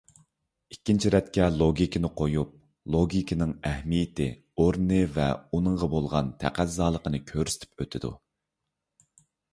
ئىككىنچى 0.75 1.09
رەتكە 1.15 1.49
لوگىكىنى 1.57 2.09
قويۇپ، 2.21 2.55
لوگىكىنىڭ 2.95 3.53
ئەھمىيىتى، 3.71 4.27
ئورنى 4.65 4.99
ۋە 5.19 5.27
ئۇنىڭغا 5.59 5.93
بولغان 5.95 6.35
تەقەززالىقنى 6.45 7.21
كۆرسىتىپ 7.31 7.85
ئۆتىدۇ. 7.87 8.13